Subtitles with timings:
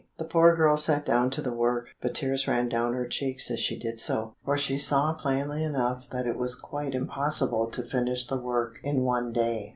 [0.17, 3.59] The poor girl sat down to the work, but tears ran down her cheeks as
[3.59, 8.25] she did so, for she saw plainly enough that it was quite impossible to finish
[8.25, 9.69] the work in one day.